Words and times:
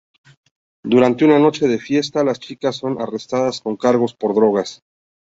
Durante 0.83 1.25
una 1.25 1.37
noche 1.37 1.67
de 1.67 1.77
fiesta, 1.77 2.23
las 2.23 2.39
chicas 2.39 2.75
son 2.75 2.99
arrestadas 2.99 3.61
con 3.61 3.77
cargos 3.77 4.15
por 4.15 4.33
drogas. 4.33 4.81